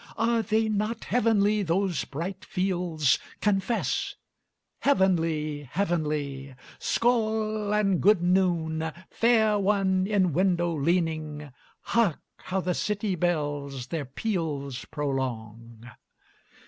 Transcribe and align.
Are 0.17 0.41
they 0.41 0.67
not 0.67 1.03
heavenly 1.03 1.61
those 1.61 2.05
bright 2.05 2.43
fields? 2.43 3.19
Confess!" 3.39 4.15
Heavenly! 4.79 5.69
Heavenly! 5.71 6.55
Skål 6.79 7.79
and 7.79 8.01
good 8.01 8.19
noon, 8.23 8.91
fair 9.11 9.59
one 9.59 10.07
in 10.07 10.33
window 10.33 10.73
leaning, 10.73 11.51
Hark 11.81 12.19
how 12.37 12.61
the 12.61 12.73
city 12.73 13.13
bells 13.13 13.89
their 13.89 14.05
peals 14.05 14.85
prolong! 14.85 15.87